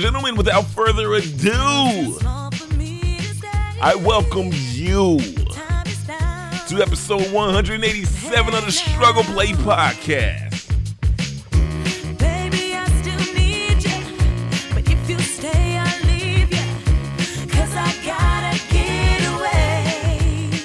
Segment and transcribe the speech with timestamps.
[0.00, 3.48] and gentlemen, without further ado, Small for me to stay.
[3.82, 5.18] I welcome you
[5.50, 6.50] Time is now.
[6.68, 10.68] to episode 187 of the Struggle Play Podcast.
[12.18, 14.72] Baby, I still need you.
[14.72, 17.48] But if you stay, I'll leave you.
[17.50, 20.62] Cause I gotta get away.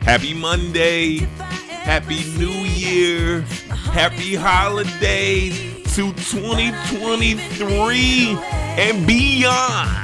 [0.00, 1.16] Happy Monday.
[1.16, 3.42] If I ever Happy New Year.
[3.92, 8.36] Happy holidays to 2023
[8.78, 10.02] and beyond.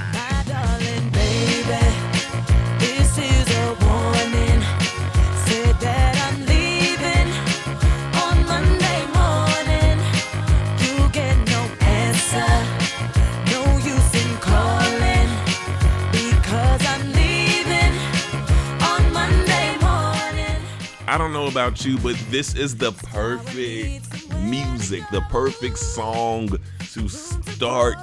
[21.10, 26.48] I don't know about you, but this is the perfect music, the perfect song
[26.92, 27.96] to start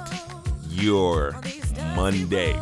[0.68, 1.32] your
[1.94, 2.52] Monday.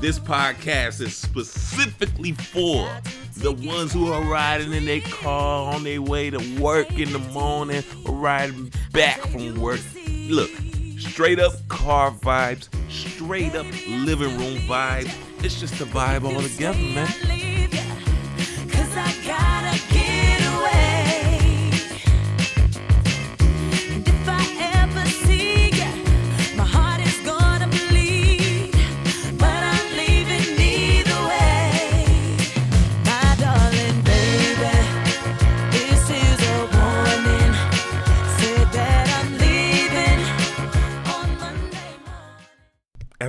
[0.00, 2.88] This podcast is specifically for
[3.36, 7.18] the ones who are riding in their car on their way to work in the
[7.18, 9.80] morning or riding back from work.
[10.28, 10.50] Look,
[10.98, 15.14] straight up car vibes, straight up living room vibes.
[15.44, 17.39] It's just a vibe all together, man.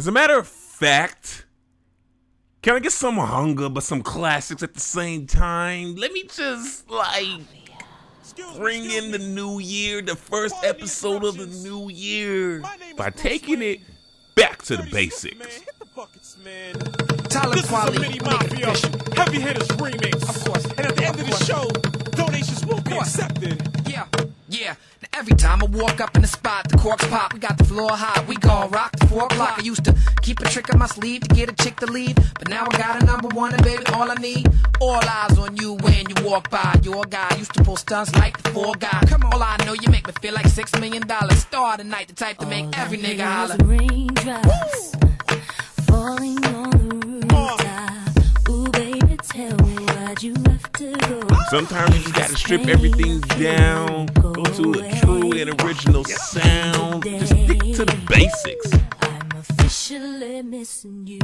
[0.01, 1.45] As a matter of fact,
[2.63, 5.95] can I get some hunger but some classics at the same time?
[5.95, 7.41] Let me just like
[8.57, 12.63] bring in the new year, the first episode of the new year,
[12.97, 13.81] by taking it
[14.33, 15.61] back to the basics.
[17.29, 18.73] Talent This is a mini make mafia
[19.15, 20.27] heavy hitters remix.
[20.27, 20.65] Of course.
[20.65, 21.45] And at the end of the Of course.
[21.45, 21.67] show,
[22.17, 23.61] donations will be accepted.
[23.87, 24.07] Yeah,
[24.49, 24.73] yeah.
[25.03, 27.33] Now every time I walk up in the spot, the corks pop.
[27.35, 28.25] We got the floor hot.
[28.27, 29.59] We gon' rock to four o'clock.
[29.59, 32.15] I used to keep a trick up my sleeve to get a chick to leave,
[32.15, 34.47] but now I got a number one, and baby, all I need,
[34.79, 36.79] all eyes on you when you walk by.
[36.83, 39.01] Your guy used to pull stunts like the four guy.
[39.07, 41.39] Come on, all I know, you make me feel like six million dollars.
[41.39, 43.57] Star tonight, the type to make every nigga holler.
[43.65, 44.95] Raindrops
[45.87, 46.95] falling on the
[47.33, 48.49] rooftop.
[48.49, 51.27] Ooh, baby, tell me why'd you have to go?
[51.49, 57.27] Sometimes you just gotta strip everything down, go to a true and original sound, just
[57.27, 58.71] stick to the basics.
[59.93, 61.19] Officially missing you.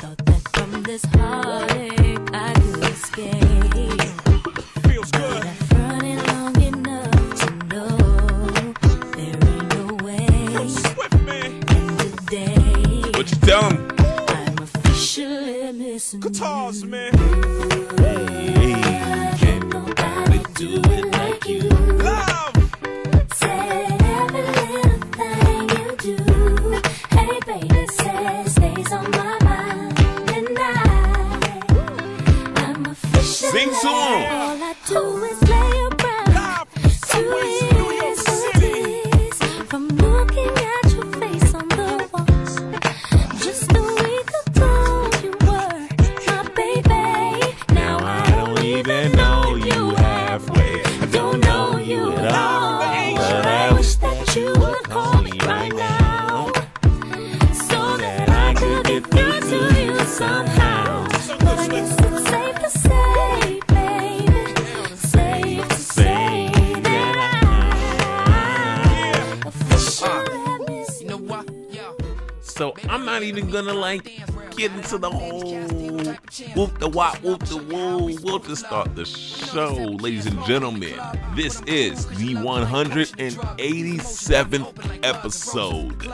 [0.00, 4.02] Thought that from this heartache I could escape.
[4.86, 5.44] Feels good.
[5.74, 7.96] Running long enough to know
[9.18, 10.68] there ain't no way.
[10.68, 11.62] Swift, man.
[11.68, 13.90] And today What you tell 'em?
[13.98, 16.88] I'm officially missing Guitars, you.
[16.88, 17.12] man.
[17.98, 21.97] Hey, can't nobody do it like you.
[74.58, 75.56] Get into the whole
[76.56, 78.18] whoop the wop whoop the woo.
[78.24, 80.98] We'll just start the show, ladies and gentlemen.
[81.36, 86.08] This is the 187th episode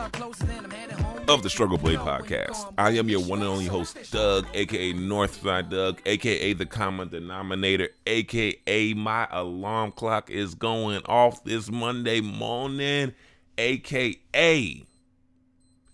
[1.26, 2.70] of the Struggle Play Podcast.
[2.76, 7.88] I am your one and only host, Doug, aka Northside Doug, aka the common denominator,
[8.06, 13.14] aka my alarm clock is going off this Monday morning,
[13.56, 14.84] aka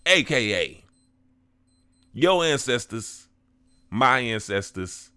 [0.05, 0.80] aka
[2.13, 3.27] your ancestors,
[3.89, 5.11] my ancestors,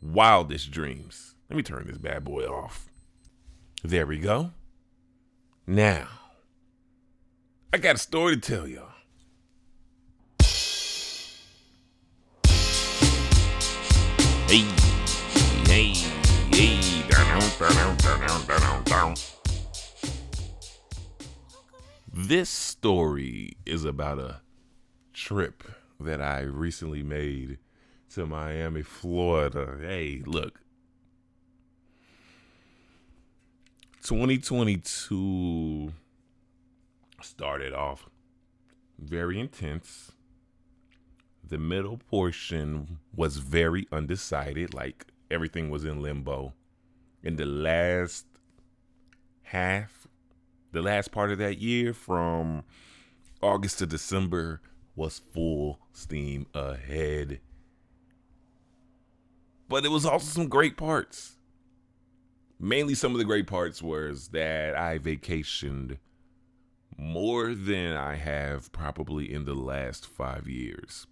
[0.00, 1.34] wildest dreams.
[1.48, 2.88] Let me turn this bad boy off.
[3.82, 4.50] There we go.
[5.66, 6.08] Now,
[7.72, 8.88] I got a story to tell y'all.
[14.48, 14.64] Hey,
[15.66, 15.92] hey,
[16.52, 17.02] hey.
[17.10, 19.14] Down, down, down, down, down.
[22.12, 24.40] This story is about a
[25.12, 25.64] trip
[26.00, 27.58] that I recently made
[28.14, 29.76] to Miami, Florida.
[29.80, 30.60] Hey, look.
[34.02, 35.92] 2022
[37.20, 38.08] started off
[38.98, 40.12] very intense.
[41.42, 46.54] The middle portion was very undecided, like everything was in limbo.
[47.22, 48.26] In the last
[49.42, 50.06] half,
[50.72, 52.64] the last part of that year, from
[53.42, 54.60] August to December,
[54.96, 57.40] was full steam ahead.
[59.68, 61.34] But it was also some great parts.
[62.58, 65.98] Mainly, some of the great parts was that I vacationed
[66.96, 71.06] more than I have probably in the last five years.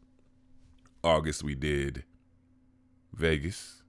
[1.03, 2.05] August, we did
[3.13, 3.83] Vegas.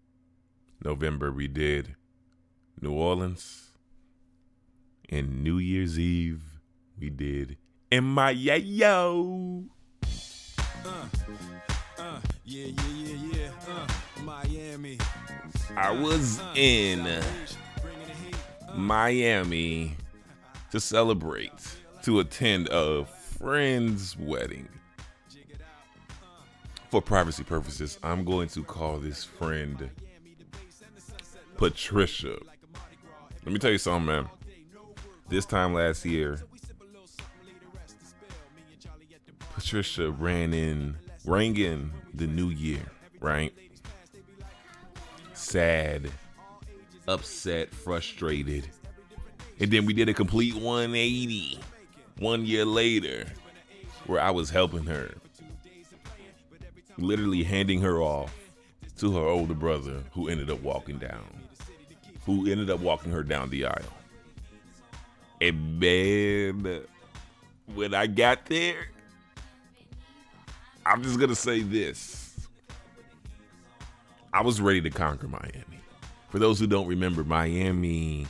[0.84, 1.96] November, we did
[2.82, 3.70] New Orleans.
[5.08, 6.60] And New Year's Eve,
[7.00, 7.58] we did
[7.92, 9.70] in Miami.
[10.86, 13.50] Uh, yeah, yeah, yeah, yeah.
[13.68, 13.88] Uh,
[14.22, 14.98] Miami.
[15.76, 17.04] I was in
[17.82, 18.36] Bringing the heat.
[18.76, 19.96] Miami
[20.72, 21.52] to celebrate,
[22.04, 24.68] to attend a friend's wedding.
[26.90, 29.90] For privacy purposes, I'm going to call this friend
[31.58, 32.38] Patricia.
[33.44, 34.30] Let me tell you something, man.
[35.30, 36.42] This time last year,
[39.66, 40.96] Patricia ran in,
[41.26, 42.86] rang in the new year,
[43.20, 43.52] right?
[45.34, 46.12] Sad,
[47.08, 48.68] upset, frustrated.
[49.60, 51.58] And then we did a complete 180
[52.20, 53.26] one year later
[54.06, 55.16] where I was helping her.
[57.00, 58.36] Literally handing her off
[59.00, 61.26] to her older brother who ended up walking down.
[62.28, 63.98] Who ended up walking her down the aisle.
[65.42, 66.84] And man,
[67.74, 68.90] when I got there,
[70.86, 72.48] I'm just gonna say this.
[74.32, 75.82] I was ready to conquer Miami.
[76.30, 78.28] For those who don't remember, Miami,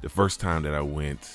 [0.00, 1.30] the first time that I went,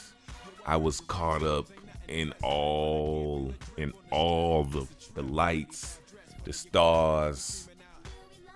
[0.66, 1.68] I was caught up
[2.10, 6.00] in all in all the the lights,
[6.44, 7.70] the stars.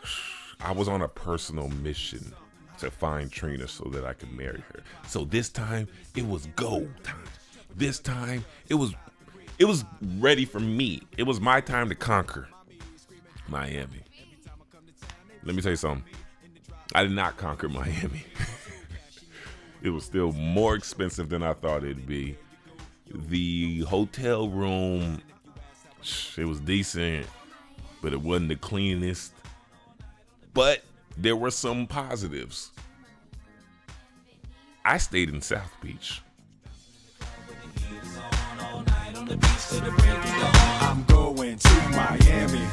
[0.60, 2.34] I was on a personal mission
[2.80, 4.84] to find Trina so that I could marry her.
[5.08, 7.24] So this time it was go time.
[7.76, 8.94] This time it was
[9.62, 9.86] it was
[10.18, 11.04] ready for me.
[11.20, 12.50] It was my time to conquer
[13.48, 14.02] Miami.
[15.44, 16.04] Let me tell you something.
[16.96, 18.26] I did not conquer Miami.
[19.84, 22.38] it was still more expensive than I thought it'd be.
[23.14, 25.22] The hotel room,
[26.38, 27.28] it was decent,
[28.02, 29.32] but it wasn't the cleanest.
[30.56, 30.84] But
[31.16, 32.72] there were some positives.
[34.84, 36.24] I stayed in South Beach.
[39.74, 42.68] I'm going to Miami.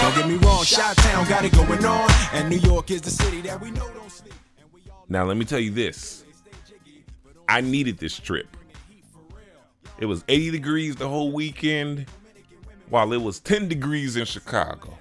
[0.00, 2.10] Don't get me wrong, Town got it going on.
[2.34, 4.34] And New York is the city that we know don't sleep.
[5.08, 6.24] Now, let me tell you this
[7.48, 8.54] I needed this trip.
[9.98, 12.06] It was 80 degrees the whole weekend,
[12.90, 14.98] while it was 10 degrees in Chicago.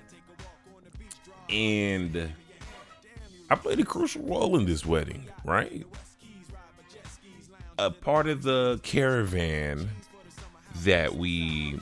[1.50, 2.32] And
[3.50, 5.86] I played a crucial role in this wedding, right?
[7.82, 9.90] A part of the caravan
[10.84, 11.80] that we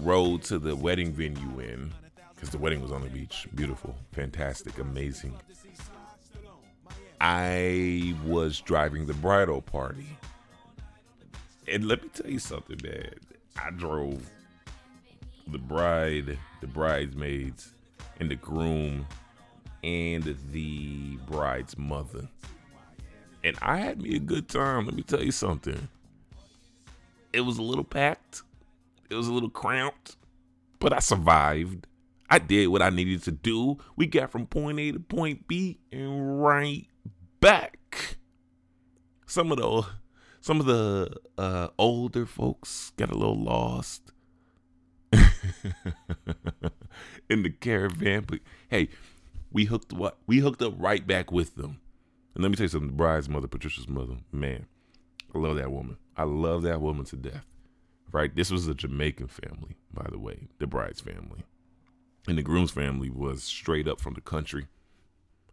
[0.00, 1.92] rode to the wedding venue in,
[2.34, 3.46] because the wedding was on the beach.
[3.54, 5.34] Beautiful, fantastic, amazing.
[7.20, 10.16] I was driving the bridal party.
[11.68, 13.12] And let me tell you something, man.
[13.62, 14.30] I drove
[15.46, 17.74] the bride, the bridesmaids,
[18.18, 19.06] and the groom,
[19.82, 22.28] and the bride's mother.
[23.44, 24.86] And I had me a good time.
[24.86, 25.88] Let me tell you something.
[27.34, 28.42] It was a little packed,
[29.10, 30.16] it was a little cramped,
[30.78, 31.86] but I survived.
[32.30, 33.76] I did what I needed to do.
[33.96, 36.86] We got from point A to point B and right
[37.40, 38.16] back.
[39.26, 39.86] Some of the
[40.40, 44.10] some of the uh, older folks got a little lost
[47.28, 48.88] in the caravan, but hey,
[49.52, 51.80] we hooked what we hooked up right back with them.
[52.34, 54.66] And let me tell you something: the bride's mother, Patricia's mother, man,
[55.34, 55.96] I love that woman.
[56.16, 57.44] I love that woman to death.
[58.12, 58.34] Right?
[58.34, 61.44] This was a Jamaican family, by the way, the bride's family,
[62.28, 64.66] and the groom's family was straight up from the country,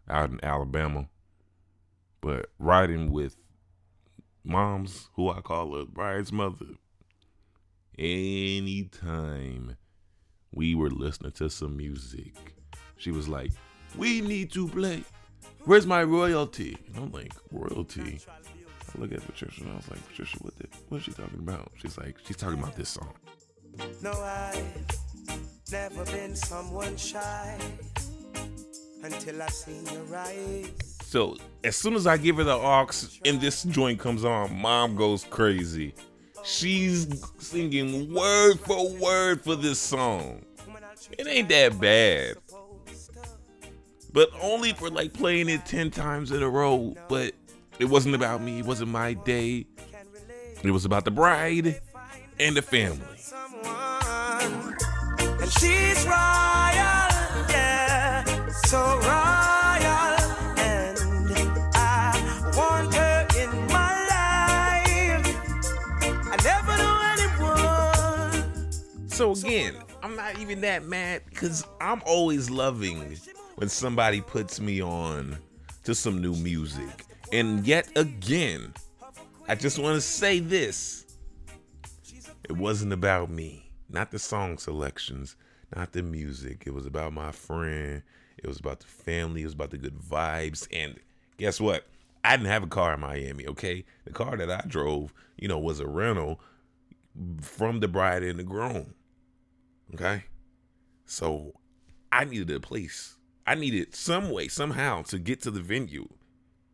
[0.08, 1.10] out in Alabama,
[2.20, 3.38] but riding with
[4.44, 6.78] moms, who I call a bride's mother.
[7.98, 9.78] Anytime
[10.52, 12.56] we were listening to some music,
[12.98, 13.52] she was like,
[13.96, 15.04] "We need to play.
[15.66, 20.06] Where's my royalty?" And I'm like, "Royalty." I look at Patricia and I was like,
[20.08, 23.14] "Patricia, what the, what is she talking about?" She's like, "She's talking about this song."
[24.02, 24.64] No, I've
[25.72, 27.58] never been someone shy
[29.04, 30.70] until I seen your eyes.
[31.04, 32.88] So as soon as I give her the aux
[33.26, 35.94] and this joint comes on, mom goes crazy.
[36.44, 37.08] She's
[37.38, 40.44] singing word for word for this song.
[41.18, 42.38] It ain't that bad.
[44.13, 46.96] But only for like playing it 10 times in a row.
[47.08, 47.34] But
[47.80, 48.60] it wasn't about me.
[48.60, 49.65] It wasn't my day.
[50.63, 51.82] It was about the bride
[52.39, 53.00] and the family.
[55.41, 57.10] And she's royal,
[57.50, 60.18] yeah, so royal,
[60.60, 60.98] and
[61.74, 62.13] I
[62.56, 65.25] want her in my life.
[66.27, 66.98] I never knew
[68.44, 69.08] anyone.
[69.08, 73.18] So again, I'm not even that mad because I'm always loving
[73.62, 75.38] when somebody puts me on
[75.84, 77.06] to some new music.
[77.32, 78.74] And yet again,
[79.48, 81.06] I just want to say this.
[82.50, 85.36] It wasn't about me, not the song selections,
[85.75, 86.63] not the music.
[86.65, 88.01] It was about my friend.
[88.39, 89.44] It was about the family.
[89.44, 90.68] It was about the good vibes.
[90.74, 90.96] And
[91.38, 91.86] guess what?
[92.25, 93.86] I didn't have a car in Miami, okay?
[94.06, 96.39] The car that I drove, you know, was a rental
[97.41, 98.96] from the bride and the groom.
[99.94, 100.24] Okay?
[101.06, 101.53] So
[102.12, 103.18] I needed a place.
[103.46, 106.08] I needed some way, somehow, to get to the venue.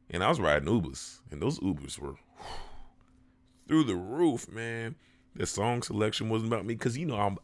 [0.09, 1.19] And I was riding Ubers.
[1.31, 2.15] And those Ubers were
[3.67, 4.95] through the roof, man.
[5.35, 6.75] The song selection wasn't about me.
[6.75, 7.37] Cause you know, I'm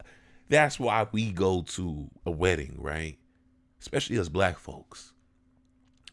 [0.50, 3.18] that's why we go to a wedding, right?
[3.80, 5.14] Especially as black folks.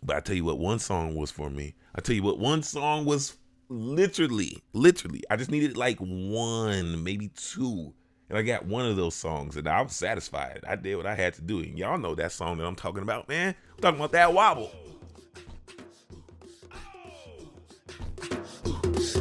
[0.03, 1.75] But I tell you what, one song was for me.
[1.95, 3.37] I tell you what, one song was
[3.69, 5.23] literally, literally.
[5.31, 7.95] I just needed like one, maybe two.
[8.31, 10.61] And I got one of those songs and I was satisfied.
[10.67, 11.59] I did what I had to do.
[11.59, 13.57] And y'all know that song that I'm talking about, man.
[13.75, 14.71] I'm talking about that wobble.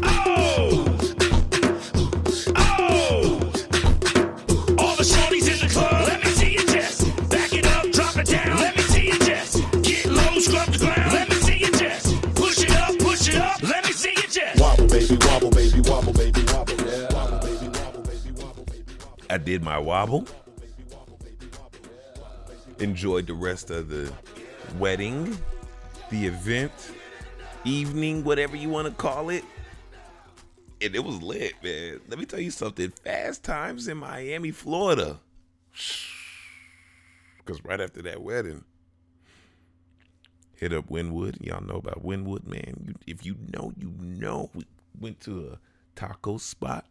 [0.03, 0.88] All
[19.29, 20.27] I did my wobble.
[22.79, 24.11] Enjoyed the rest of the
[24.79, 25.37] wedding,
[26.09, 26.71] the event,
[27.63, 29.43] evening, whatever you want to call it.
[30.81, 31.99] And it was lit, man.
[32.07, 32.89] Let me tell you something.
[32.89, 35.19] Fast times in Miami, Florida.
[37.45, 38.63] Because right after that wedding,
[40.55, 41.43] hit up Wynwood.
[41.43, 42.95] Y'all know about Wynwood, man.
[43.07, 44.51] If you know, you know.
[44.53, 44.65] We
[44.99, 45.59] went to a
[45.95, 46.85] taco spot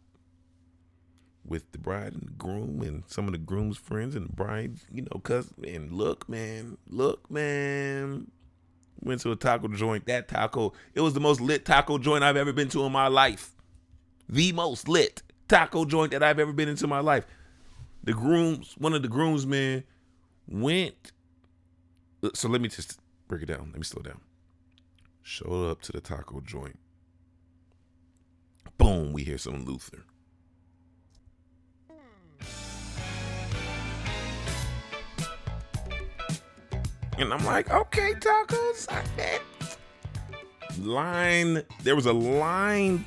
[1.49, 4.77] with the bride and the groom and some of the groom's friends and the bride,
[4.91, 5.55] you know, cousin.
[5.67, 8.31] And look, man, look, man.
[9.01, 10.05] Went to a taco joint.
[10.05, 13.07] That taco, it was the most lit taco joint I've ever been to in my
[13.07, 13.51] life.
[14.27, 17.25] The most lit taco joint that I've ever been into in my life.
[18.03, 19.83] The grooms, one of the groomsmen
[20.47, 21.13] went.
[22.33, 23.69] So let me just break it down.
[23.71, 24.21] Let me slow down.
[25.23, 26.77] Showed up to the taco joint.
[28.77, 30.05] Boom, we hear some Luther.
[37.19, 38.87] And I'm like, okay, tacos.
[40.79, 41.63] Line.
[41.83, 43.03] There was a line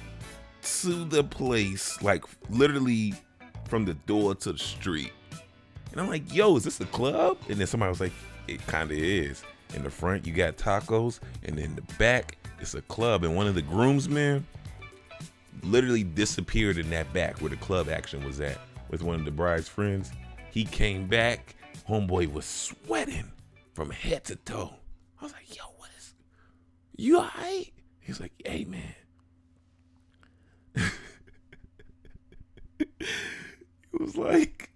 [0.80, 3.14] to the place, like literally
[3.68, 5.12] from the door to the street.
[5.92, 7.38] And I'm like, yo, is this a club?
[7.48, 8.12] And then somebody was like,
[8.48, 9.42] it kind of is.
[9.74, 13.24] In the front, you got tacos, and in the back, it's a club.
[13.24, 14.46] And one of the groomsmen
[15.62, 18.58] literally disappeared in that back where the club action was at
[18.90, 20.10] with one of the bride's friends.
[20.50, 21.56] He came back.
[21.88, 23.31] Homeboy was sweating
[23.72, 24.74] from head to toe.
[25.20, 26.14] I was like, yo, what is
[26.96, 27.72] you alright?
[28.00, 28.94] He's like, hey man.
[32.78, 33.06] it
[33.92, 34.70] was like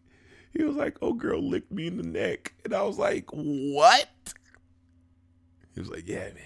[0.52, 2.54] he was like, oh girl licked me in the neck.
[2.64, 4.08] And I was like, what?
[5.74, 6.42] He was like, yeah, man.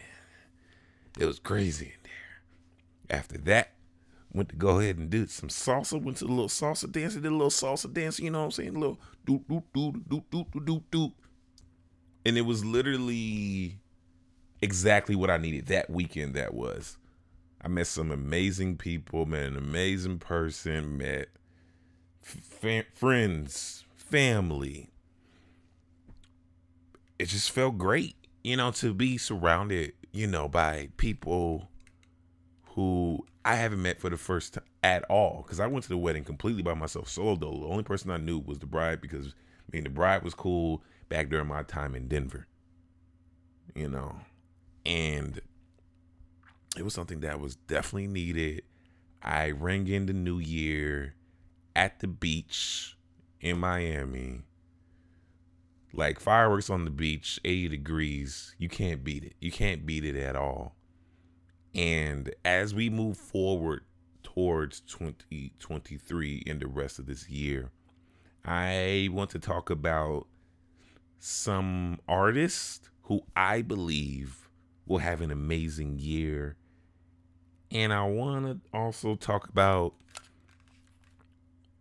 [1.18, 3.18] It was crazy in there.
[3.18, 3.74] After that,
[4.32, 6.02] went to go ahead and do some salsa.
[6.02, 7.14] Went to the little salsa dance.
[7.14, 8.18] Did a little salsa dance.
[8.18, 8.76] You know what I'm saying?
[8.76, 11.12] A little do do do do do do do do.
[12.24, 13.78] And it was literally
[14.60, 16.34] exactly what I needed that weekend.
[16.34, 16.98] That was.
[17.62, 19.26] I met some amazing people.
[19.26, 20.98] Met an amazing person.
[20.98, 21.28] Met
[22.94, 24.90] friends, family.
[27.18, 31.68] It just felt great, you know, to be surrounded, you know, by people
[32.74, 35.42] who I haven't met for the first time at all.
[35.42, 37.34] Because I went to the wedding completely by myself, solo.
[37.36, 39.34] The only person I knew was the bride because
[39.70, 42.46] I mean, The Bride was cool back during my time in Denver,
[43.74, 44.16] you know,
[44.86, 45.38] and
[46.78, 48.62] it was something that was definitely needed.
[49.22, 51.14] I rang in the new year
[51.76, 52.96] at the beach
[53.40, 54.40] in Miami.
[55.92, 58.54] Like fireworks on the beach, 80 degrees.
[58.58, 59.34] You can't beat it.
[59.40, 60.76] You can't beat it at all.
[61.74, 63.82] And as we move forward
[64.22, 67.70] towards 2023 and the rest of this year,
[68.44, 70.26] I want to talk about
[71.20, 74.48] some artists who I believe
[74.86, 76.56] will have an amazing year.
[77.70, 79.94] And I want to also talk about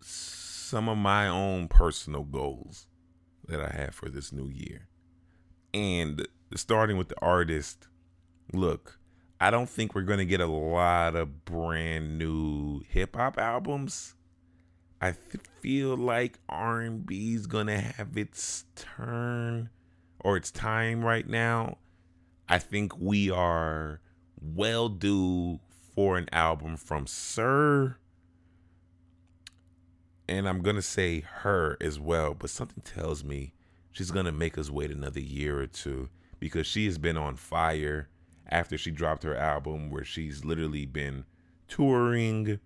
[0.01, 2.85] some of my own personal goals
[3.47, 4.87] that I have for this new year.
[5.73, 7.87] And starting with the artist,
[8.53, 8.99] look,
[9.39, 14.15] I don't think we're going to get a lot of brand new hip hop albums.
[15.01, 15.13] I
[15.61, 19.69] feel like R&B is to have its turn
[20.19, 21.77] or its time right now.
[22.47, 24.01] I think we are
[24.41, 25.59] well due
[25.95, 27.97] for an album from SiR
[30.29, 33.53] and I'm gonna say her as well, but something tells me
[33.91, 38.09] she's gonna make us wait another year or two because she has been on fire
[38.47, 41.25] after she dropped her album, where she's literally been
[41.67, 42.59] touring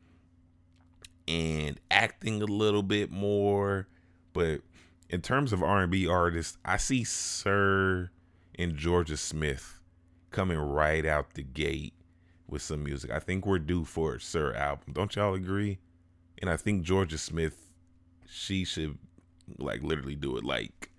[1.27, 3.87] and acting a little bit more.
[4.33, 4.61] But
[5.09, 8.11] in terms of R&B artists, I see SiR
[8.57, 9.79] and Jorja Smith
[10.31, 11.93] coming right out the gate
[12.47, 13.11] with some music.
[13.11, 14.93] I think we're due for a SiR album.
[14.93, 15.79] Don't y'all agree?
[16.41, 17.69] And I think Jorja Smith,
[18.27, 18.97] she should
[19.57, 20.43] like literally do it.
[20.43, 20.91] Like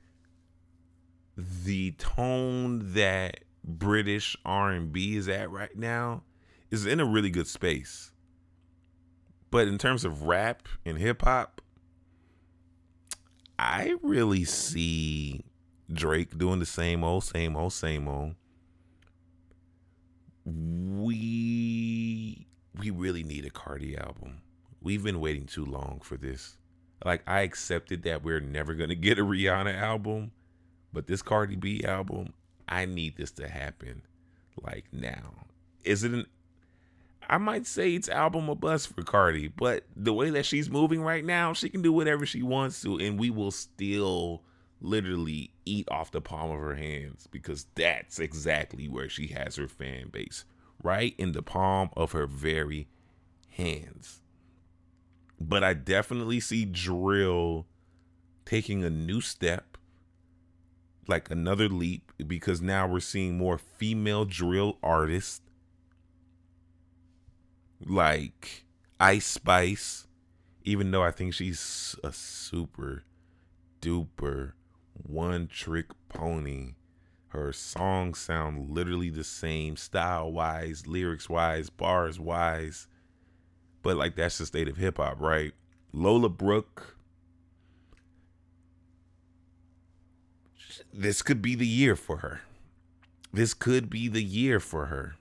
[1.37, 6.23] the tone that British R and B is at right now
[6.71, 8.13] is in a really good space.
[9.55, 11.63] But in terms of rap and hip hop,
[13.57, 15.45] I really see
[15.93, 18.35] Drake doing the same old, same old, same old.
[20.45, 24.41] We we really need a Cardi album.
[24.83, 26.57] We've been waiting too long for this.
[27.05, 30.33] Like I accepted that we're never gonna get a Rihanna album,
[30.93, 32.33] but this Cardi B album,
[32.67, 34.03] I need this to happen
[34.61, 35.47] like now.
[35.85, 36.27] Is it an
[37.29, 41.03] I might say it's album or bust for Cardi, but the way that she's moving
[41.03, 44.43] right now, she can do whatever she wants to, and we will still
[44.81, 49.67] literally eat off the palm of her hands because that's exactly where she has her
[49.67, 50.45] fan base
[50.83, 52.87] right in the palm of her very
[53.51, 54.21] hands.
[55.41, 57.67] But I definitely see drill
[58.45, 59.79] taking a new step,
[61.09, 65.41] like another leap, because now we're seeing more female drill artists
[67.87, 68.65] like
[69.01, 70.07] Ice Spice,
[70.63, 73.05] even though I think she's a super
[73.81, 74.53] duper
[75.03, 76.75] one trick pony.
[77.29, 82.87] Her songs sound literally the same, style wise, lyrics wise, bars wise.
[83.83, 85.53] But like that's the state of hip hop, right?
[85.93, 86.97] Lola Brooke.
[90.93, 92.43] This could be the year for her.
[93.33, 95.17] This could be the year for her.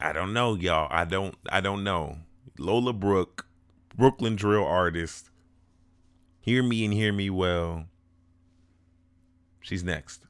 [0.00, 0.88] I don't know, y'all.
[0.90, 2.18] I don't I don't know.
[2.58, 3.46] Lola Brooke,
[3.96, 5.30] Brooklyn drill artist.
[6.40, 7.86] Hear me and hear me well.
[9.60, 10.22] She's next.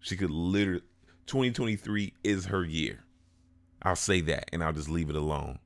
[0.00, 0.82] She could literally
[1.26, 3.04] 2023 is her year.
[3.82, 5.60] I'll say that and I'll just leave it alone.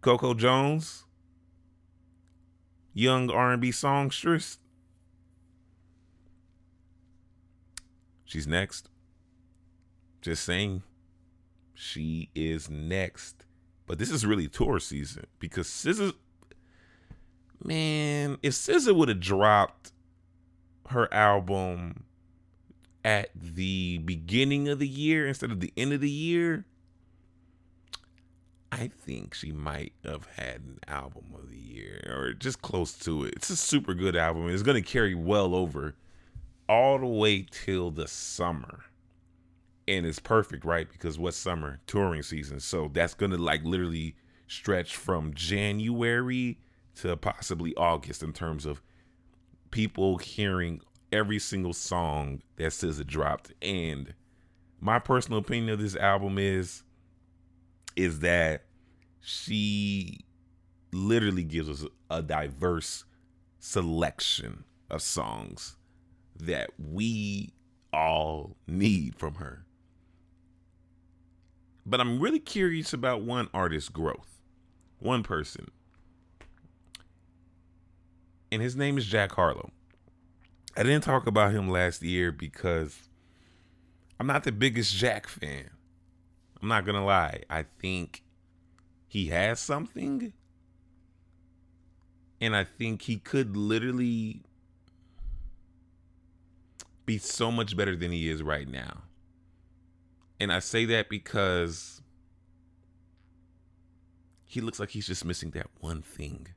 [0.00, 1.04] Coco Jones,
[2.94, 4.58] young R&B songstress.
[8.24, 8.88] She's next.
[10.22, 10.82] Just saying
[11.80, 13.46] she is next.
[13.86, 16.14] But this is really tour season because SZA,
[17.64, 19.92] man, if SZA would have dropped
[20.90, 22.04] her album
[23.04, 26.66] at the beginning of the year instead of the end of the year,
[28.70, 33.24] I think she might have had an album of the year or just close to
[33.24, 33.34] it.
[33.36, 34.48] It's a super good album.
[34.48, 35.96] It's going to carry well over
[36.68, 38.84] all the way till the summer
[39.90, 40.90] and it's perfect, right?
[40.90, 44.14] Because what's summer touring season, so that's gonna like literally
[44.46, 46.58] stretch from January
[46.96, 48.82] to possibly August in terms of
[49.70, 50.80] people hearing
[51.12, 53.52] every single song that SZA dropped.
[53.62, 54.14] And
[54.80, 56.84] my personal opinion of this album is
[57.96, 58.64] is that
[59.20, 60.20] she
[60.92, 63.04] literally gives us a diverse
[63.58, 65.76] selection of songs
[66.38, 67.52] that we
[67.92, 69.66] all need from her.
[71.90, 74.40] But I'm really curious about one artist's growth,
[75.00, 75.66] one person.
[78.52, 79.70] and his name is Jack Harlow.
[80.76, 83.08] I didn't talk about him last year because
[84.18, 85.70] I'm not the biggest Jack fan.
[86.60, 87.42] I'm not gonna lie.
[87.48, 88.22] I think
[89.06, 90.32] he has something,
[92.40, 94.42] and I think he could literally
[97.06, 99.02] be so much better than he is right now.
[100.40, 102.00] And I say that because
[104.46, 106.48] he looks like he's just missing that one thing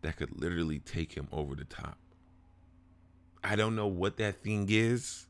[0.00, 1.98] that could literally take him over the top.
[3.44, 5.26] I don't know what that thing is,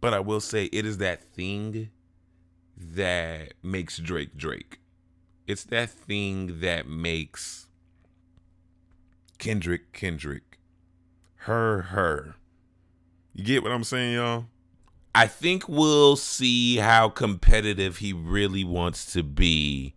[0.00, 1.90] but I will say it is that thing
[2.76, 4.78] that makes Drake Drake.
[5.46, 7.68] It's that thing that makes
[9.38, 10.58] Kendrick Kendrick.
[11.42, 12.36] Her her.
[13.34, 14.46] You get what I'm saying, y'all?
[15.18, 19.96] I think we'll see how competitive he really wants to be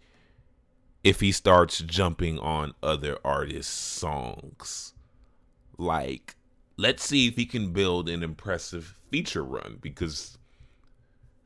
[1.04, 4.96] if he starts jumping on other artists' songs.
[5.78, 6.38] Like,
[6.76, 10.40] let's see if he can build an impressive feature run because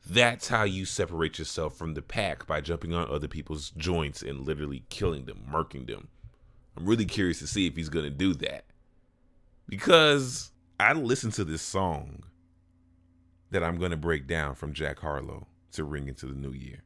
[0.08, 4.46] that's how you separate yourself from the pack by jumping on other people's joints and
[4.46, 6.08] literally killing them, murking them.
[6.78, 8.64] I'm really curious to see if he's going to do that.
[9.68, 12.22] Because I listened to this song
[13.56, 16.82] that I'm going to break down from Jack Harlow to ring into the new year.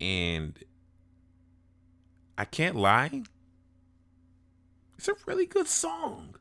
[0.00, 0.58] And
[2.36, 3.22] I can't lie,
[4.98, 6.34] it's a really good song.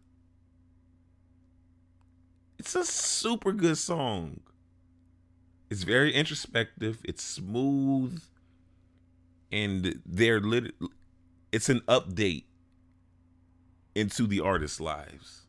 [2.58, 4.40] It's a super good song.
[5.70, 8.20] It's very introspective, it's smooth,
[9.52, 10.74] and they're lit
[11.52, 12.46] it's an update
[13.94, 15.46] into the artist's lives.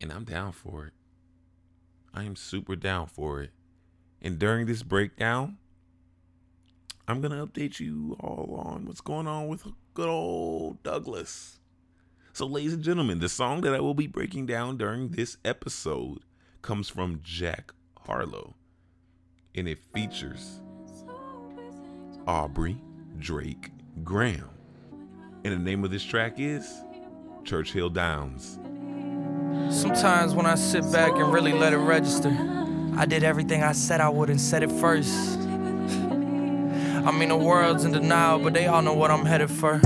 [0.00, 0.94] And I'm down for it.
[2.14, 3.50] I am super down for it.
[4.22, 5.58] And during this breakdown,
[7.08, 11.58] I'm going to update you all on what's going on with good old Douglas.
[12.32, 16.20] So, ladies and gentlemen, the song that I will be breaking down during this episode
[16.62, 17.72] comes from Jack
[18.06, 18.54] Harlow,
[19.54, 20.60] and it features
[22.26, 22.80] Aubrey
[23.18, 23.70] Drake
[24.02, 24.48] Graham.
[25.44, 26.82] And the name of this track is
[27.44, 28.58] Churchill Downs.
[29.70, 32.30] Sometimes when I sit back and really let it register,
[32.96, 35.38] I did everything I said I would and said it first.
[37.06, 39.80] I mean, the world's in denial, but they all know what I'm headed for.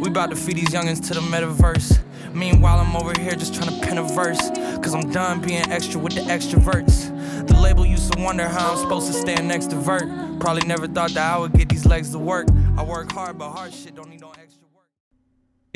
[0.00, 1.98] We about to feed these youngins to the metaverse.
[2.34, 4.50] Meanwhile, I'm over here just trying to pen a verse.
[4.82, 7.46] Cause I'm done being extra with the extroverts.
[7.46, 10.04] The label used to wonder how I'm supposed to stand next to Vert.
[10.38, 12.46] Probably never thought that I would get these legs to work.
[12.76, 14.65] I work hard, but hard shit don't need no extra.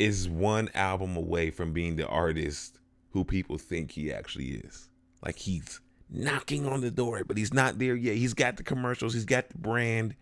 [0.01, 2.79] Is one album away from being the artist
[3.11, 4.89] who people think he actually is.
[5.23, 8.15] Like he's knocking on the door, but he's not there yet.
[8.15, 10.15] He's got the commercials, he's got the brand.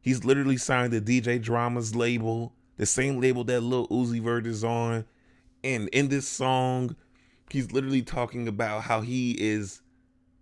[0.00, 4.62] He's literally signed the DJ Dramas label, the same label that Lil Uzi Vert is
[4.62, 5.06] on.
[5.64, 6.94] And in this song,
[7.50, 9.80] he's literally talking about how he is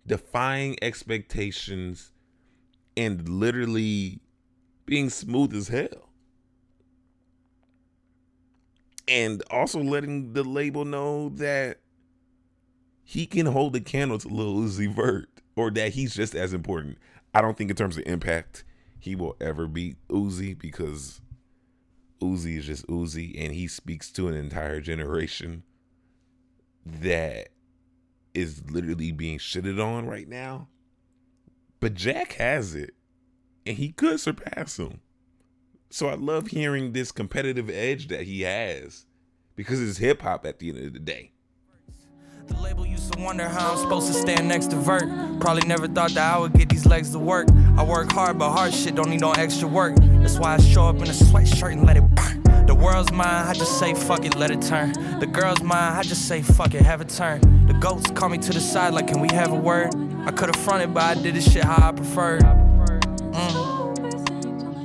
[0.05, 2.11] defying expectations
[2.97, 4.19] and literally
[4.85, 6.06] being smooth as hell
[9.07, 11.79] and also letting the label know that
[13.03, 16.97] he can hold a candle to Lil Uzi Vert, or that he's just as important.
[17.33, 18.63] I don't think in terms of impact
[18.99, 21.21] he will ever beat Uzi because
[22.21, 25.63] Uzi is just Uzi, and he speaks to an entire generation
[26.85, 27.49] that
[28.33, 30.67] is literally being shitted on right now.
[31.79, 32.93] But Jack has it,
[33.65, 35.01] and he could surpass him.
[35.89, 39.05] So I love hearing this competitive edge that he has
[39.55, 41.31] because it's hip hop at the end of the day.
[42.47, 45.03] The label used to wonder how I'm supposed to stand next to Vert.
[45.41, 47.47] Probably never thought that I would get these legs to work.
[47.77, 49.95] I work hard, but hard shit don't need no extra work.
[49.97, 52.65] That's why I show up in a sweatshirt and let it burn.
[52.65, 54.93] The world's mine, I just say fuck it, let it turn.
[55.19, 57.67] The girl's mine, I just say fuck it, have it turn.
[57.67, 59.93] The goats call me to the side like, can we have a word?
[60.25, 62.41] I could've fronted, but I did this shit how I preferred.
[62.43, 63.66] Mm.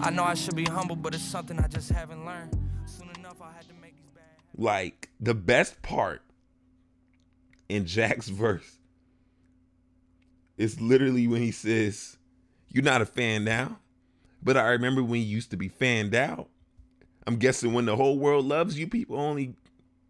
[0.03, 2.59] I know I should be humble, but it's something I just haven't learned.
[2.87, 4.25] Soon enough, I had to make these bad.
[4.59, 6.23] Like the best part
[7.69, 8.79] in Jack's verse
[10.59, 12.17] is literally when he says,
[12.69, 13.79] You're not a fan now,
[14.43, 16.49] but I remember when you used to be fanned out.
[17.25, 19.55] I'm guessing when the whole world loves you, people only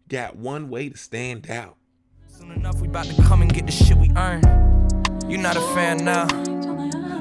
[0.09, 1.77] got one way to stand out.
[2.27, 4.41] Soon enough, we about to come and get the shit we earn.
[5.29, 6.25] You're not a fan now,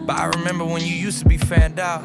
[0.06, 2.02] but I remember when you used to be fanned out.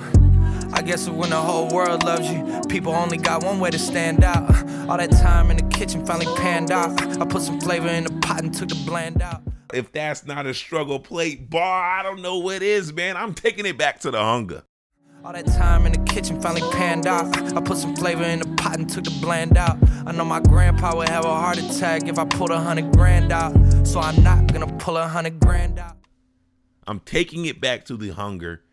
[0.73, 4.23] I guess when the whole world loves you, people only got one way to stand
[4.23, 4.49] out.
[4.49, 6.99] Uh, all that time in the kitchen finally panned out.
[7.21, 9.41] I put some flavor in the pot and took the blend out.
[9.73, 13.17] If that's not a struggle plate bar, I don't know what is, man.
[13.17, 14.63] I'm taking it back to the hunger.
[15.25, 17.36] All that time in the kitchen finally panned out.
[17.56, 19.77] I put some flavor in the pot and took the bland out.
[20.06, 23.32] I know my grandpa would have a heart attack if I pulled a hundred grand
[23.32, 23.53] out.
[23.86, 25.97] So I'm not gonna pull a hundred grand out.
[26.86, 28.63] I'm taking it back to the hunger.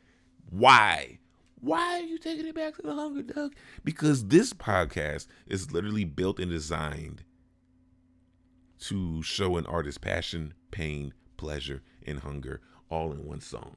[0.50, 1.18] Why?
[1.64, 3.54] Why are you taking it back to the hunger, Doug?
[3.84, 7.24] Because this podcast is literally built and designed
[8.80, 13.76] to show an artist's passion, pain, pleasure, and hunger all in one song.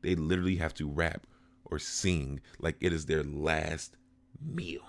[0.00, 1.26] They literally have to rap
[1.66, 3.98] or sing like it is their last
[4.40, 4.80] meal.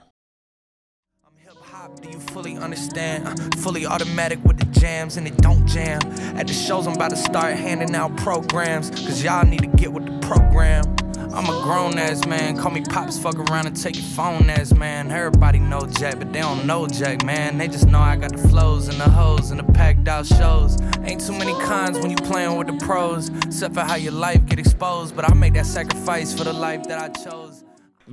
[2.01, 3.27] Do you fully understand?
[3.27, 5.99] Uh, fully automatic with the jams and it don't jam.
[6.38, 8.91] At the shows, I'm about to start handing out programs.
[8.91, 10.95] Cause y'all need to get with the program.
[11.34, 14.72] I'm a grown ass man, call me pops, fuck around and take your phone ass
[14.72, 15.10] man.
[15.10, 17.58] Everybody know Jack, but they don't know Jack, man.
[17.58, 20.78] They just know I got the flows and the hoes and the packed out shows.
[21.04, 24.46] Ain't too many cons when you playing with the pros, except for how your life
[24.46, 25.15] get exposed.
[25.15, 27.63] But I make that sacrifice for the life that I chose.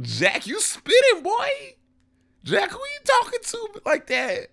[0.01, 1.49] Jack, you spitting, boy.
[2.43, 4.47] Jack, who you talking to like that?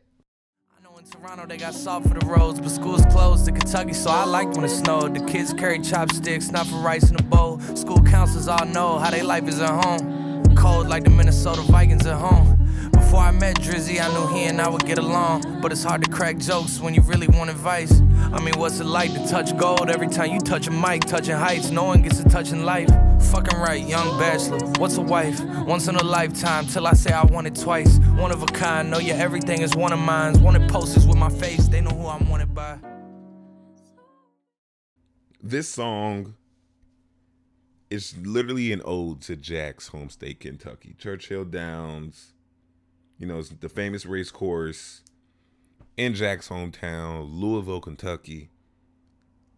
[1.12, 4.56] Toronto, they got salt for the roads, but school's closed in Kentucky, so I liked
[4.58, 5.16] when it snowed.
[5.16, 7.62] The kids carry chopsticks, not for rice in a bowl.
[7.76, 10.44] School counselors all know how they life is at home.
[10.56, 12.58] Cold like the Minnesota Vikings at home.
[12.92, 15.62] Before I met Drizzy, I knew he and I would get along.
[15.62, 18.02] But it's hard to crack jokes when you really want advice.
[18.34, 21.36] I mean, what's it like to touch gold every time you touch a mic, touching
[21.36, 21.72] heights?
[21.72, 22.90] No one gets a touch in life.
[23.32, 24.60] Fucking right, young bachelor.
[24.78, 25.40] What's a wife?
[25.66, 27.98] Once in a lifetime, till I say I want it twice.
[28.18, 30.42] One of a kind, know your everything is one of mine.
[30.42, 32.80] Wanted posters with my face, they know who I'm wanted by.
[35.40, 36.34] This song
[37.92, 40.96] is literally an ode to Jack's home state, Kentucky.
[40.98, 42.34] Churchill Downs,
[43.20, 45.04] you know, it's the famous race course
[45.96, 48.50] in Jack's hometown, Louisville, Kentucky.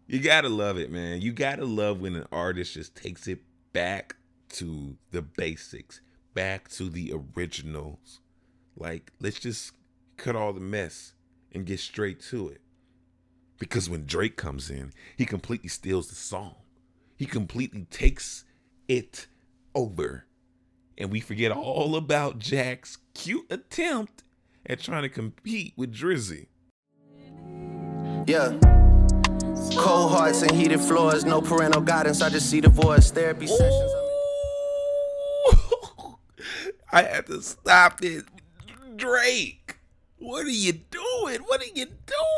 [0.05, 1.21] You gotta love it, man.
[1.21, 3.39] You gotta love when an artist just takes it
[3.71, 4.17] back
[4.49, 6.01] to the basics,
[6.33, 8.18] back to the originals.
[8.79, 9.73] Like, let's just
[10.17, 11.13] cut all the mess
[11.51, 12.61] and get straight to it.
[13.59, 16.55] Because when Drake comes in, he completely steals the song.
[17.17, 18.45] He completely takes
[18.87, 19.27] it
[19.75, 20.25] over.
[20.97, 24.23] And we forget all about Jack's cute attempt
[24.65, 26.47] at trying to compete with Drizzy.
[28.27, 28.57] Yeah.
[29.75, 32.21] Cold hearts and heated floors, no parental guidance.
[32.21, 33.91] I just see divorce therapy sessions.
[36.91, 38.23] I had to stop this.
[38.99, 39.77] Drake,
[40.17, 41.39] what are you doing?
[41.45, 41.87] What are you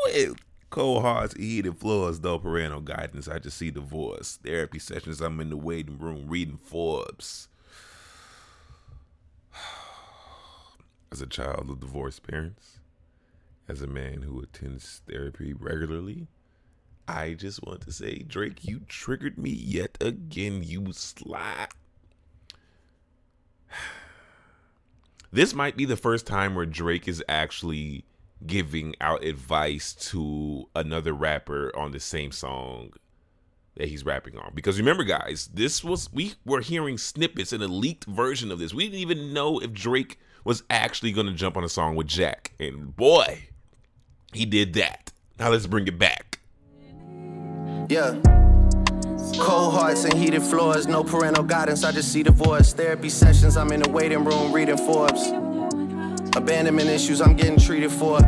[0.05, 0.35] doing?
[0.69, 3.27] Cold hearts, heated floors, no parental guidance.
[3.27, 4.37] I just see divorce.
[4.43, 7.47] Therapy sessions, I'm in the waiting room reading Forbes.
[11.11, 12.79] As a child of divorced parents,
[13.67, 16.27] as a man who attends therapy regularly,
[17.07, 21.69] I just want to say, Drake, you triggered me yet again, you slide.
[25.31, 28.05] This might be the first time where Drake is actually
[28.45, 32.91] giving out advice to another rapper on the same song
[33.75, 34.51] that he's rapping on.
[34.53, 38.73] Because remember, guys, this was we were hearing snippets in a leaked version of this.
[38.73, 42.53] We didn't even know if Drake was actually to jump on a song with Jack,
[42.59, 43.47] and boy,
[44.33, 45.13] he did that.
[45.39, 46.39] Now let's bring it back.
[47.89, 48.40] Yeah.
[49.39, 51.83] Cold hearts and heated floors, no parental guidance.
[51.83, 53.57] I just see divorce therapy sessions.
[53.57, 55.27] I'm in the waiting room reading Forbes.
[56.35, 58.19] Abandonment issues I'm getting treated for.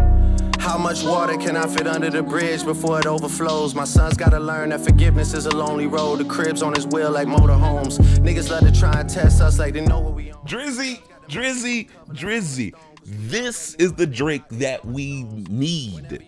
[0.60, 3.76] How much water can I fit under the bridge before it overflows?
[3.76, 6.20] My son's gotta learn that forgiveness is a lonely road.
[6.20, 8.00] The cribs on his wheel like motorhomes.
[8.20, 10.46] Niggas love to try and test us like they know what we on.
[10.48, 12.74] Drizzy, Drizzy, Drizzy.
[13.06, 16.24] This is the Drake that we need.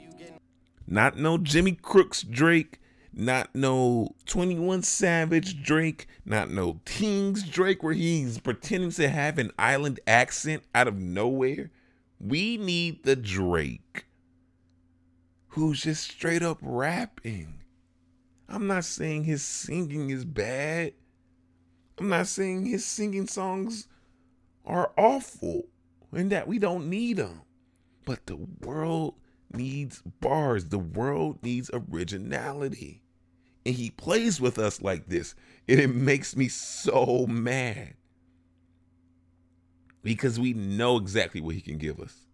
[0.87, 2.79] Not no Jimmy Brooks Drake,
[3.17, 9.51] not no 21 Savage Drake, not no Teens Drake where he's pretending to have an
[9.57, 11.71] island accent out of nowhere.
[12.19, 14.05] We need the Drake
[15.47, 17.61] who's just straight up rapping.
[18.49, 20.91] I'm not saying his singing is bad.
[21.97, 23.87] I'm not saying his singing songs
[24.65, 25.67] are awful
[26.11, 27.43] and that we don't need them.
[28.03, 29.15] But the world
[29.53, 30.65] needs bars.
[30.65, 33.01] The world needs originality.
[33.65, 35.35] And he plays with us like this.
[35.67, 37.95] And it makes me so mad.
[40.03, 42.27] Because we know exactly what he can give us.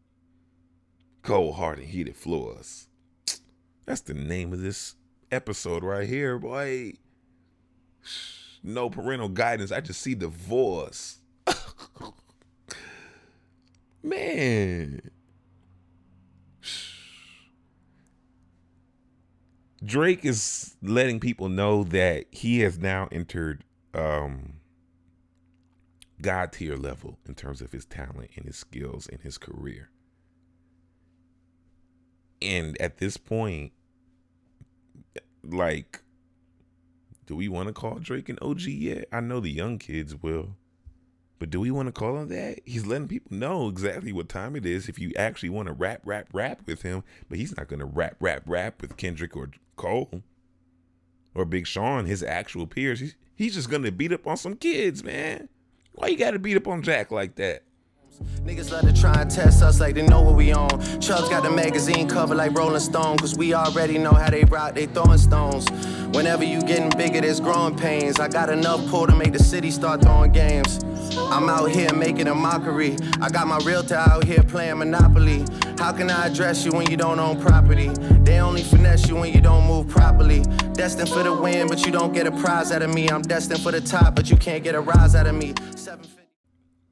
[1.24, 2.88] Cold heart and heated floors.
[3.86, 4.96] That's the name of this
[5.32, 6.94] episode right here, boy.
[8.63, 9.72] No parental guidance.
[9.72, 11.20] I just see divorce.
[14.04, 15.12] Man.
[19.84, 23.63] Drake is letting people know that he has now entered
[23.94, 24.54] um
[26.22, 29.89] God tier level in terms of his talent and his skills and his career.
[32.41, 33.72] And at this point,
[35.44, 36.02] like,
[37.26, 39.06] do we want to call Drake an OG yet?
[39.12, 40.56] I know the young kids will.
[41.41, 42.60] But do we want to call him that?
[42.65, 46.01] He's letting people know exactly what time it is if you actually want to rap,
[46.06, 47.04] rap, rap with him.
[47.30, 50.21] But he's not going to rap, rap, rap with Kendrick or Cole
[51.34, 52.99] or Big Sean, his actual peers.
[52.99, 55.49] He's, he's just going to beat up on some kids, man.
[55.93, 57.63] Why you got to beat up on Jack like that?
[58.43, 60.69] Niggas love to try and test us like they know what we on.
[61.00, 64.74] Chubbs got the magazine cover like Rolling Stone, cause we already know how they rock,
[64.74, 65.69] they throwing stones.
[66.15, 68.19] Whenever you getting bigger, there's growing pains.
[68.19, 70.84] I got enough pull to make the city start throwing games.
[71.17, 72.97] I'm out here making a mockery.
[73.21, 75.45] I got my realtor out here playing Monopoly.
[75.78, 77.89] How can I address you when you don't own property?
[78.24, 80.41] They only finesse you when you don't move properly.
[80.74, 83.10] Destined for the win, but you don't get a prize out of me.
[83.10, 85.54] I'm destined for the top, but you can't get a rise out of me.
[85.76, 86.20] 750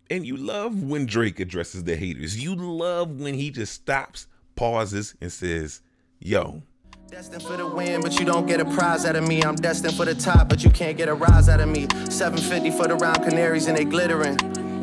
[0.10, 2.42] And you love when Drake addresses the haters.
[2.42, 5.82] You love when he just stops, pauses, and says,
[6.20, 6.64] Yo,
[7.10, 9.42] Destined for the win, but you don't get a prize out of me.
[9.42, 11.88] I'm destined for the top, but you can't get a rise out of me.
[12.10, 14.38] 750 for the round canaries and they glittering.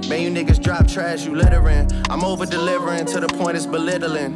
[0.08, 1.88] Man, you niggas drop trash, you littering.
[2.10, 4.34] I'm over delivering to the point it's belittling.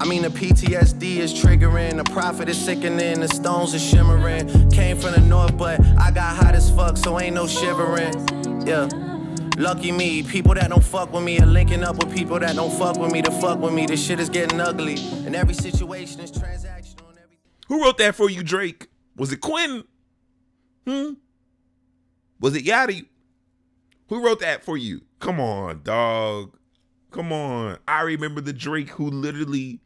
[0.00, 4.70] I mean, the PTSD is triggering, the profit is sickening, the stones are shimmering.
[4.70, 8.66] Came from the north, but I got hot as fuck, so ain't no shivering.
[8.66, 9.09] Yeah.
[9.58, 12.70] Lucky me, people that don't fuck with me are linking up with people that don't
[12.78, 13.86] fuck with me to fuck with me.
[13.86, 17.08] This shit is getting ugly, and every situation is transactional.
[17.10, 18.88] And every- who wrote that for you, Drake?
[19.16, 19.84] Was it Quinn?
[20.86, 21.12] Hmm?
[22.40, 23.06] Was it Yachty?
[24.08, 25.02] Who wrote that for you?
[25.18, 26.56] Come on, dog.
[27.10, 27.78] Come on.
[27.86, 29.80] I remember the Drake who literally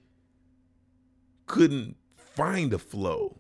[1.47, 3.39] couldn't find a flow.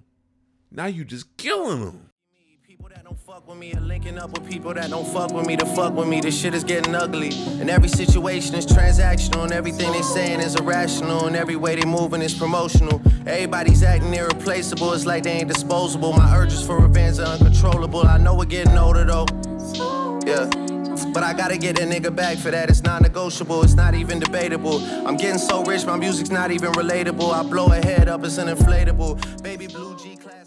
[0.70, 2.10] Now you just killing him.
[3.34, 5.92] Fuck with me are linking up with people that don't fuck with me to fuck
[5.94, 6.20] with me.
[6.20, 7.30] This shit is getting ugly.
[7.60, 11.84] And every situation is transactional, and everything they saying is irrational, and every way they
[11.84, 13.02] moving is promotional.
[13.26, 16.12] Everybody's acting irreplaceable, it's like they ain't disposable.
[16.12, 18.06] My urges for revenge are uncontrollable.
[18.06, 19.26] I know we're getting older though.
[20.24, 20.48] Yeah.
[21.12, 22.70] But I gotta get a nigga back for that.
[22.70, 24.78] It's non negotiable, it's not even debatable.
[25.04, 27.32] I'm getting so rich, my music's not even relatable.
[27.32, 29.42] I blow a head up, it's an inflatable.
[29.42, 30.43] Baby blue G class,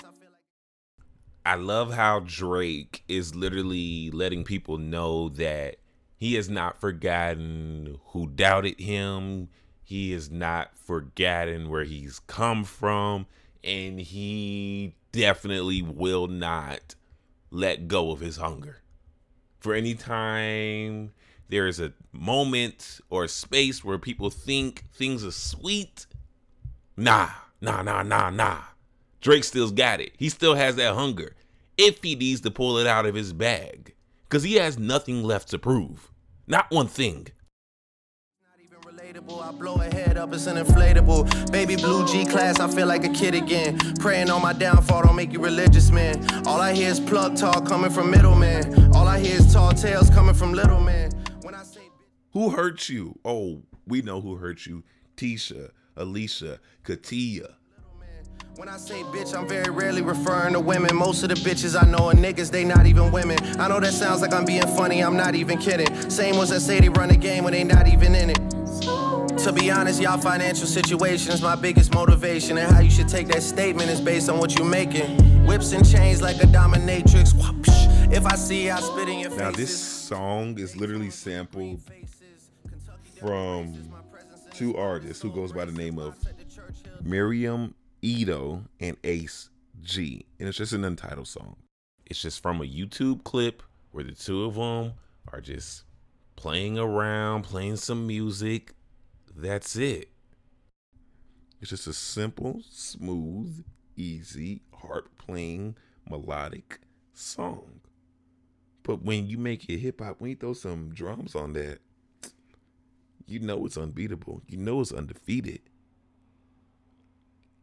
[1.48, 5.78] I love how Drake is literally letting people know that
[6.18, 9.48] he has not forgotten who doubted him.
[9.82, 13.28] He has not forgotten where he's come from.
[13.64, 16.96] And he definitely will not
[17.50, 18.82] let go of his hunger.
[19.62, 21.14] For any time
[21.48, 26.08] there is a moment or a space where people think things are sweet,
[26.98, 27.30] nah,
[27.62, 28.64] nah, nah, nah, nah.
[29.22, 30.12] Drake still's got it.
[30.18, 31.37] He still has that hunger.
[31.78, 33.94] If he needs to pull it out of his bag.
[34.28, 36.12] Because he has nothing left to prove.
[36.48, 37.28] Not one thing.
[38.42, 39.42] Not even relatable.
[39.48, 41.52] I blow a head up, it's an inflatable.
[41.52, 43.78] Baby blue G class, I feel like a kid again.
[44.00, 46.26] Praying on my downfall, don't make you religious, man.
[46.48, 48.96] All I hear is plug talk coming from middleman.
[48.96, 51.12] All I hear is tall tales coming from little man.
[51.44, 51.90] When I say
[52.32, 53.20] Who hurt you?
[53.24, 54.84] Oh, we know who hurt you.
[55.16, 57.58] Tisha, Alicia, Katia.
[58.56, 60.96] When I say bitch, I'm very rarely referring to women.
[60.96, 63.38] Most of the bitches I know are niggas, they not even women.
[63.60, 66.10] I know that sounds like I'm being funny, I'm not even kidding.
[66.10, 68.40] Same ones that say they run the game when they not even in it.
[69.44, 73.28] To be honest, y'all financial situation is my biggest motivation, and how you should take
[73.28, 75.46] that statement is based on what you're making.
[75.46, 77.34] Whips and chains like a dominatrix.
[77.34, 78.12] Whoopsh.
[78.12, 79.40] If I see I spit in your face.
[79.40, 81.80] Now, this song is literally sampled
[83.20, 83.74] from
[84.52, 86.16] two artists who goes by the name of
[87.04, 87.76] Miriam
[88.08, 89.50] Ito and Ace
[89.82, 90.26] G.
[90.40, 91.58] And it's just an untitled song.
[92.06, 94.94] It's just from a YouTube clip where the two of them
[95.34, 95.84] are just
[96.38, 98.74] playing around, playing some music.
[99.36, 100.10] That's it.
[101.60, 103.66] It's just a simple, smooth,
[103.98, 105.76] easy, harp playing,
[106.10, 106.80] melodic
[107.14, 107.82] song.
[108.84, 111.80] But when you make it hip hop, when you throw some drums on that,
[113.26, 114.44] you know it's unbeatable.
[114.48, 115.60] You know it's undefeated.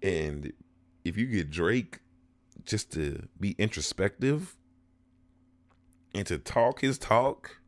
[0.05, 0.53] And
[1.03, 2.01] if you get Drake
[2.67, 4.55] just to be introspective
[6.15, 7.63] and to talk his talk,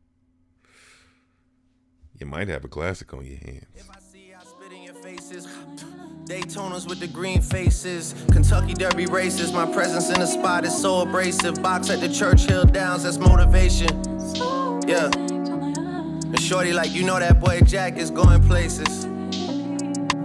[2.19, 3.65] you might have a classic on your hands.
[6.25, 9.51] Daytonas with the green faces, Kentucky Derby races.
[9.51, 11.63] My presence in the spot is so abrasive.
[11.63, 13.87] Box at the Churchill Downs, that's motivation.
[14.87, 15.09] Yeah.
[15.15, 19.05] And Shorty, like, you know that boy Jack is going places.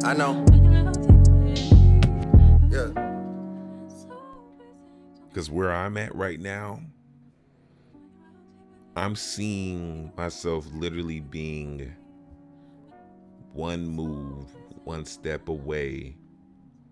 [0.04, 0.44] I know.
[2.72, 2.88] Yeah.
[5.28, 6.80] Because where I'm at right now,
[8.96, 11.94] I'm seeing myself literally being
[13.52, 14.46] one move,
[14.84, 16.16] one step away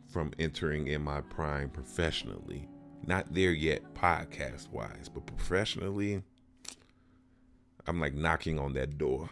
[0.06, 2.68] from entering in my prime professionally.
[3.06, 6.22] Not there yet, podcast wise, but professionally,
[7.86, 9.30] I'm like knocking on that door.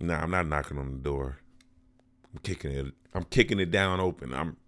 [0.00, 1.38] Nah, I'm not knocking on the door.
[2.36, 2.92] I'm kicking it.
[3.14, 4.34] I'm kicking it down open.
[4.34, 4.58] I'm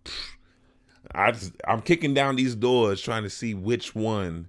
[1.15, 4.49] I just I'm kicking down these doors trying to see which one,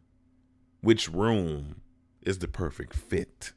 [0.80, 1.82] which room
[2.22, 3.52] is the perfect fit.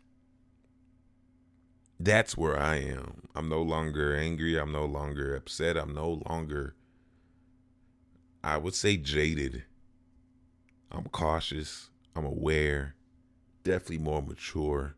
[2.00, 3.28] That's where I am.
[3.36, 4.58] I'm no longer angry.
[4.58, 5.76] I'm no longer upset.
[5.76, 6.74] I'm no longer,
[8.42, 9.62] I would say, jaded.
[10.90, 11.90] I'm cautious.
[12.16, 12.96] I'm aware.
[13.62, 14.96] Definitely more mature.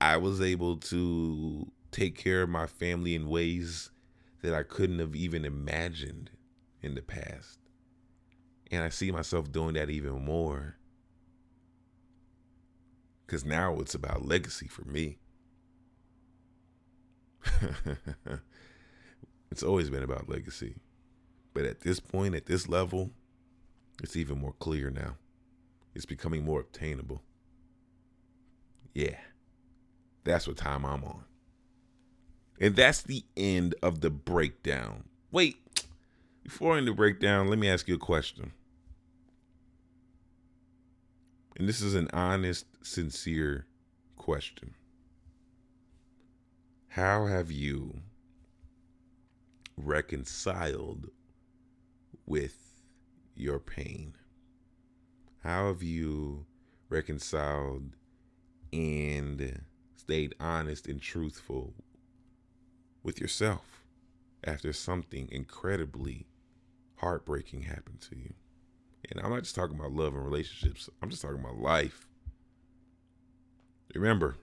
[0.00, 3.90] I was able to take care of my family in ways
[4.42, 6.30] that I couldn't have even imagined
[6.82, 7.58] in the past.
[8.70, 10.76] And I see myself doing that even more.
[13.26, 15.18] Because now it's about legacy for me.
[19.50, 20.74] it's always been about legacy.
[21.54, 23.10] But at this point, at this level,
[24.02, 25.16] it's even more clear now.
[25.94, 27.22] It's becoming more obtainable.
[28.92, 29.16] Yeah.
[30.26, 31.24] That's what time I'm on.
[32.60, 35.04] And that's the end of the breakdown.
[35.30, 35.56] Wait,
[36.42, 38.52] before I end the breakdown, let me ask you a question.
[41.56, 43.66] And this is an honest, sincere
[44.16, 44.74] question.
[46.88, 48.00] How have you
[49.76, 51.10] reconciled
[52.26, 52.56] with
[53.36, 54.14] your pain?
[55.44, 56.46] How have you
[56.88, 57.94] reconciled
[58.72, 59.62] and
[60.06, 61.74] stayed honest and truthful
[63.02, 63.82] with yourself
[64.44, 66.28] after something incredibly
[66.98, 68.32] heartbreaking happened to you?
[69.10, 72.06] And I'm not just talking about love and relationships, I'm just talking about life.
[73.96, 74.36] Remember,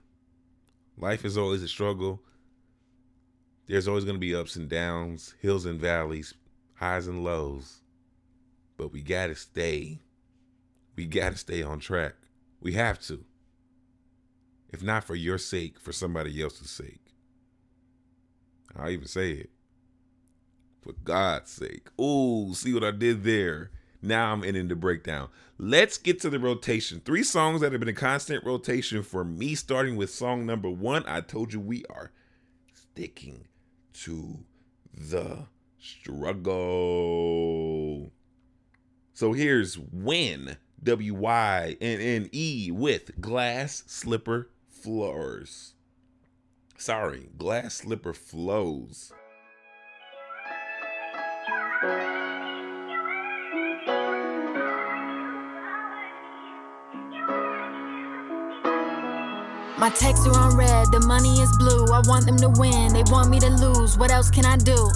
[0.98, 2.20] life is always a struggle.
[3.66, 6.34] There's always going to be ups and downs, hills and valleys,
[6.74, 7.80] highs and lows.
[8.76, 10.00] But we got to stay.
[10.94, 12.16] We got to stay on track.
[12.60, 13.24] We have to.
[14.74, 17.14] If not for your sake, for somebody else's sake.
[18.74, 19.50] I'll even say it.
[20.82, 21.90] For God's sake.
[22.00, 23.70] Ooh, see what I did there?
[24.02, 25.28] Now I'm ending the breakdown.
[25.58, 27.00] Let's get to the rotation.
[27.04, 31.04] Three songs that have been a constant rotation for me, starting with song number one.
[31.06, 32.10] I told you we are
[32.72, 33.46] sticking
[34.02, 34.40] to
[34.92, 35.46] the
[35.78, 36.50] struggle.
[39.12, 44.48] So here's Wynne, W Y N N E, with Glass Slipper
[44.84, 45.72] Floors.
[46.76, 49.14] Sorry, Glass Slipper Flows.
[59.78, 61.86] My texts are on red, the money is blue.
[61.86, 63.96] I want them to win, they want me to lose.
[63.96, 64.90] What else can I do?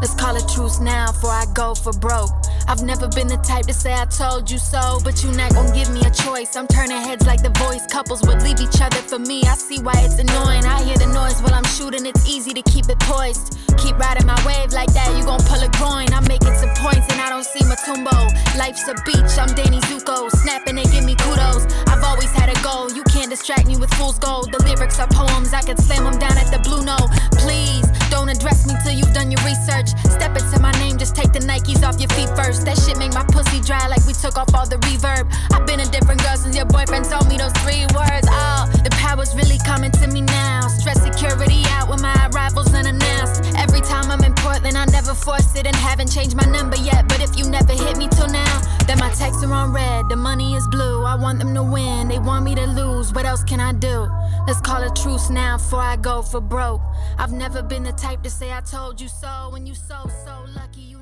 [0.00, 2.30] Let's call it truce now before I go for broke.
[2.66, 5.74] I've never been the type to say I told you so, but you not gonna
[5.74, 6.56] give me a choice.
[6.56, 7.86] I'm turning heads like the voice.
[7.86, 9.42] Couples would leave each other for me.
[9.44, 10.64] I see why it's annoying.
[10.64, 13.58] I hear the noise while I'm shooting, it's easy to keep it poised.
[13.76, 16.08] Keep riding my wave like that, you gon' pull a groin.
[16.12, 18.16] I'm making some points and I don't see Mutombo.
[18.56, 20.30] Life's a beach, I'm Danny Zuko.
[20.30, 21.66] Snapping, and give me kudos.
[21.92, 24.52] I've always had a goal, you can't distract me with fool's gold.
[24.52, 27.12] The lyrics are poems, I can slam them down at the Blue Note.
[27.44, 29.92] Please, don't address me till you've done your research.
[30.08, 32.53] Step into my name, just take the Nikes off your feet first.
[32.62, 35.26] That shit make my pussy dry like we took off all the reverb.
[35.52, 38.28] I've been a different girl since your boyfriend told me those three words.
[38.30, 40.68] Oh, the power's really coming to me now.
[40.68, 43.42] Stress security out when my arrival's unannounced.
[43.58, 47.08] Every time I'm in Portland, I never forced it and haven't changed my number yet.
[47.08, 50.16] But if you never hit me till now, then my texts are on red, the
[50.16, 51.04] money is blue.
[51.04, 53.12] I want them to win, they want me to lose.
[53.12, 54.08] What else can I do?
[54.46, 56.82] Let's call a truce now before I go for broke.
[57.18, 59.48] I've never been the type to say I told you so.
[59.52, 61.00] When you so, so lucky, you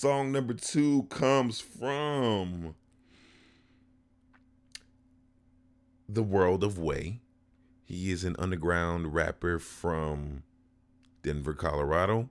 [0.00, 2.76] Song number two comes from
[6.08, 7.18] The World of Way.
[7.84, 10.44] He is an underground rapper from
[11.24, 12.28] Denver, Colorado.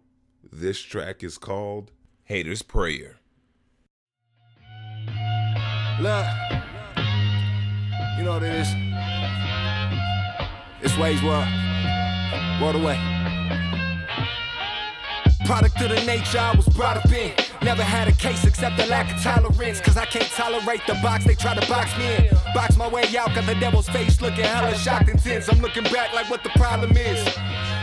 [0.49, 1.91] This track is called
[2.23, 3.17] Haters Prayer.
[5.99, 6.25] Look,
[8.17, 8.67] you know what it is.
[10.81, 11.49] It's ways world,
[12.61, 13.16] world away.
[15.47, 17.31] Product of the nature I was brought up in.
[17.61, 19.79] Never had a case except the lack of tolerance.
[19.79, 22.37] Cause I can't tolerate the box they try to box me in.
[22.53, 25.47] Box my way out, cause the devil's face looking hella shocked and tense.
[25.47, 27.25] I'm looking back like what the problem is.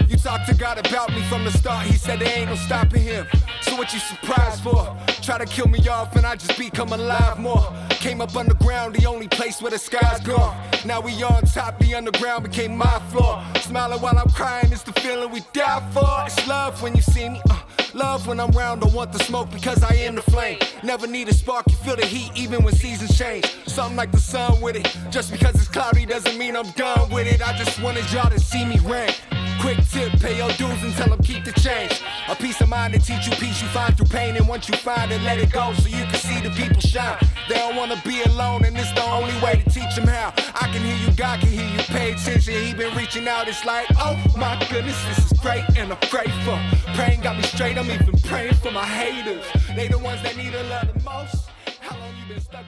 [0.08, 3.02] You talked to God about me from the start, he said there ain't no stopping
[3.02, 3.26] him.
[3.62, 4.96] So what you surprised for?
[5.22, 7.72] Try to kill me off and I just become alive more.
[7.90, 10.56] Came up underground, the only place where the sky's gone.
[10.84, 13.42] Now we on top, the underground became my floor.
[13.60, 16.06] Smiling while I'm crying, it's the feeling we die for.
[16.26, 17.40] It's love when you see me.
[17.48, 17.60] Uh,
[17.94, 20.58] Love when I'm round, don't want the smoke because I am the flame.
[20.82, 23.46] Never need a spark, you feel the heat even when seasons change.
[23.66, 24.92] Something like the sun with it.
[25.12, 27.40] Just because it's cloudy doesn't mean I'm done with it.
[27.40, 29.12] I just wanted y'all to see me rain.
[29.60, 32.00] Quick tip, pay your dues and tell them keep the change.
[32.28, 34.36] A peace of mind to teach you peace you find through pain.
[34.36, 37.18] And once you find it, let it go so you can see the people shine.
[37.48, 40.32] They don't wanna be alone, and it's the only way to teach them how.
[40.54, 41.78] I can hear you, God can hear you.
[41.78, 43.48] Pay attention, he been reaching out.
[43.48, 46.58] It's like, oh my goodness, this is great and I'm grateful.
[46.94, 49.44] Praying got me straight, I'm even praying for my haters.
[49.76, 51.50] They the ones that need a love the most.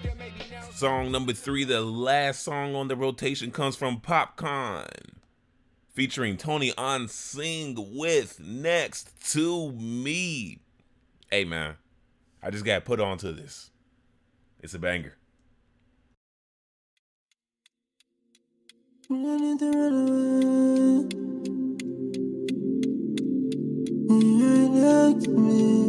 [0.03, 0.15] There?
[0.51, 0.61] Now.
[0.73, 4.87] Song number three, the last song on the rotation, comes from Popcorn,
[5.97, 10.61] featuring Tony on Sing with Next to Me.
[11.31, 11.77] Hey man,
[12.43, 13.71] I just got put onto this.
[14.61, 15.17] It's a banger.
[25.19, 25.86] Mm-hmm.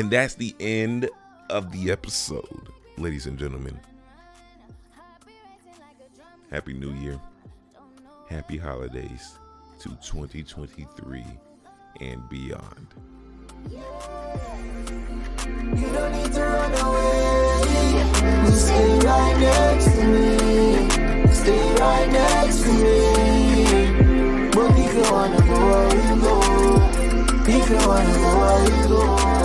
[0.00, 1.10] And that's the end
[1.50, 3.78] of the episode, ladies and gentlemen.
[6.50, 7.20] Happy New Year.
[8.26, 9.38] Happy holidays
[9.80, 11.22] to 2023
[12.00, 12.86] and beyond.
[18.46, 21.28] To stay right next to me.
[21.30, 24.48] Stay right next to me.
[24.50, 24.70] But
[25.12, 26.38] wanna go, where you go.
[27.86, 29.39] Wanna go, where you go.